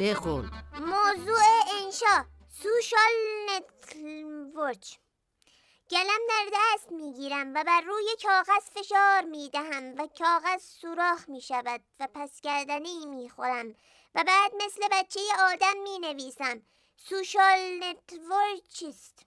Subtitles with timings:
[0.00, 0.50] بخون.
[0.80, 1.42] موضوع
[1.84, 2.24] انشا.
[2.62, 3.12] social
[3.48, 4.98] network
[5.90, 11.80] قلم در دست می‌گیرم و بر روی کاغذ فشار می‌دهم و کاغذ سوراخ می شود
[12.00, 13.74] و پس گردنی می خورم
[14.14, 16.62] و بعد مثل بچه آدم می نویسم
[16.96, 19.26] social network چیست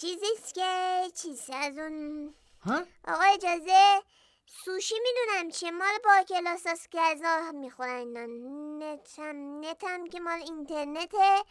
[0.00, 2.34] چیزیست که چیست از اون
[2.64, 4.02] ها؟ آقا اجازه
[4.50, 5.70] سوشی می‌دونم چیه.
[5.70, 7.98] مال با کلاس هست که غذا می‌خورن.
[7.98, 8.26] اینا
[8.86, 11.44] net م net م که مال اینترنته.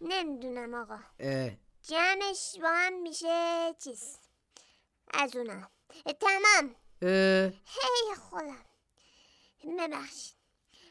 [0.00, 0.98] نمی‌دونم آقا.
[1.20, 1.50] اه،
[1.82, 4.18] جمعش با هم میشه چیز؟
[5.14, 5.70] از اونا.
[6.20, 6.74] تمام.
[7.02, 8.64] اه، هی خودم.
[9.78, 10.37] ببخشید.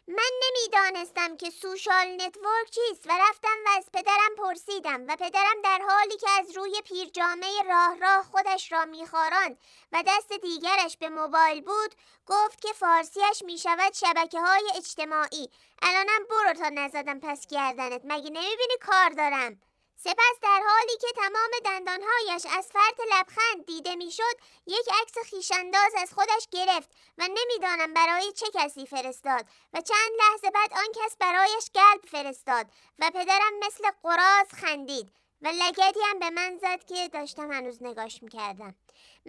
[0.07, 5.81] من نمی‌دانستم که social network چیست و رفتم و از پدرم پرسیدم و پدرم در
[5.89, 9.57] حالی که از روی پیرجامه راه راه خودش را میخاراند
[9.91, 15.49] و دست دیگرش به موبایل بود گفت که فارسیش می‌شود شبکه های اجتماعی.
[15.81, 19.61] الانم برو تا نزدم پس گردنت مگه نمی‌بینی کار دارم؟
[20.07, 26.13] سپس در حالی که تمام دندانهایش از فرط لبخند دیده می‌شد یک عکس خیشانداز از
[26.13, 31.69] خودش گرفت و نمی‌دانم برای چه کسی فرستاد و چند لحظه بعد آن کس برایش
[31.73, 32.65] قلب فرستاد
[32.99, 38.23] و پدرم مثل قراز خندید و لگدی هم به من زد که داشتم هنوز نگاش
[38.23, 38.75] می‌کردم.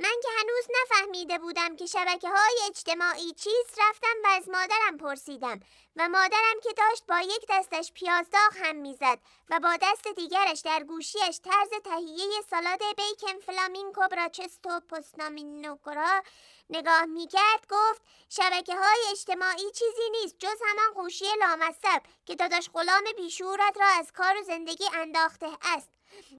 [0.01, 5.61] من که هنوز نفهمیده بودم که شبکه های اجتماعی چیست رفتم و از مادرم پرسیدم
[5.97, 9.19] و مادرم که داشت با یک دستش پیازداغ هم می‌زد
[9.51, 16.23] و با دست دیگرش در گوشیش طرز تهیه سالاد بیکن فلامینکو براچستو پستنامینوکورا
[16.71, 23.05] نگاه می‌کرد گفت شبکه های اجتماعی چیزی نیست جز همان گوشی لامصب که داداش غلام
[23.17, 25.89] بیشورت را از کار و زندگی انداخته است.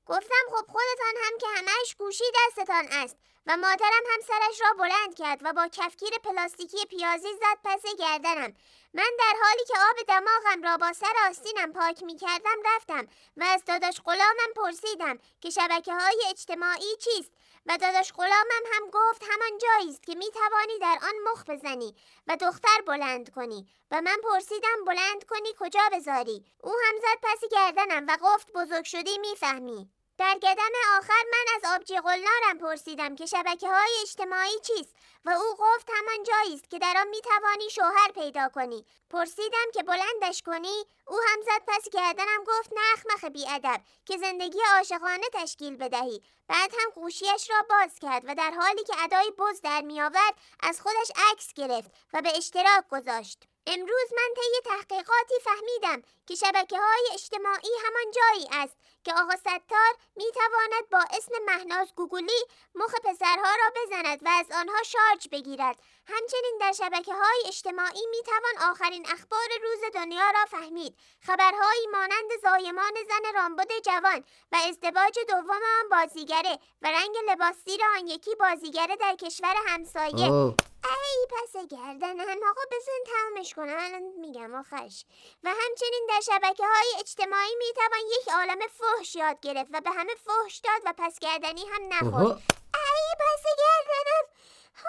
[0.06, 3.18] گفتم خب خودتان هم که همش گوشی دستتان است.
[3.48, 8.54] و مادرم هم سرش را بلند کرد و با کفگیر پلاستیکی پیازی زد پس گردنم.
[8.94, 13.44] من در حالی که آب دماغم را با سر آستینم پاک می کردم رفتم و
[13.44, 17.32] از داداش غلامم پرسیدم که شبکه های اجتماعی چیست؟
[17.66, 21.96] و داداش غلامم هم گفت همان جایی است که می توانی در آن مخ بزنی
[22.28, 23.68] و دختر بلند کنی.
[23.92, 28.86] و من پرسیدم بلند کنی کجا بذاری؟ او هم زد پس گردنم و گفت بزرگ
[28.86, 29.90] شدی می‌فهمی.
[30.20, 35.56] در قدم آخر من از آبجی قلنارم پرسیدم که شبکه های اجتماعی چیست و او
[35.56, 38.86] گفت همان جایی است که در آن می توانی شوهر پیدا کنی.
[39.10, 45.28] پرسیدم که بلندش کنی؟ او هم زد پس گردنم گفت نخمخ بیادب که زندگی عاشقانه
[45.34, 46.22] تشکیل بدهی.
[46.48, 50.36] بعد هم گوشیش را باز کرد و در حالی که ادای بز در می آورد
[50.60, 53.49] از خودش عکس گرفت و به اشتراک گذاشت.
[53.68, 59.94] امروز من طی تحقیقاتی فهمیدم که شبکه های اجتماعی همان جایی است که آقا ستار
[60.16, 65.80] می تواند با اسم مهناز گوگولی مخ پسرها را بزند و از آنها شارژ بگیرد
[66.08, 72.32] همچنین در شبکه های اجتماعی می توان آخرین اخبار روز دنیا را فهمید خبرهایی مانند
[72.44, 78.36] زایمان زن رامبد جوان و ازدواج دوم آن بازیگره و رنگ لباس زیر آن یکی
[78.36, 80.56] بازیگره در کشور همسایه.
[80.84, 85.06] ای پس گردنم آقا بزن تمامش کنم الان میگم آخرش
[85.44, 90.16] و همچنین در شبکه های اجتماعی می‌توان یک عالم فحش یاد گرفت و به همه
[90.16, 92.42] فحش داد و پس گردنی هم نخورد.
[92.76, 94.26] ای پس گردنم.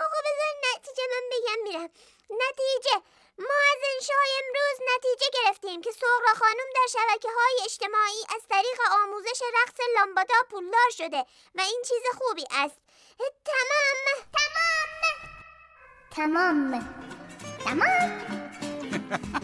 [0.05, 1.91] آقا بذار نتیجه من بگم میرم.
[2.31, 3.03] نتیجه.
[3.39, 8.79] ما از انشای امروز نتیجه گرفتیم که سهرا خانم در شبکه های اجتماعی از طریق
[9.03, 12.81] آموزش رقص لامبادا پولدار شده و این چیز خوبی است.
[13.45, 14.05] تمام.
[14.33, 14.80] تمام.
[16.21, 16.85] تمام
[17.65, 18.11] تمام